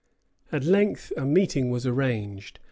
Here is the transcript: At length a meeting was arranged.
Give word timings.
At 0.51 0.63
length 0.63 1.13
a 1.15 1.25
meeting 1.25 1.69
was 1.69 1.85
arranged. 1.85 2.57